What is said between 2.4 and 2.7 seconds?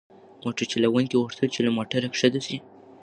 شي.